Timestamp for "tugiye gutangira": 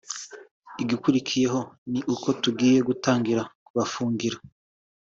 2.43-3.41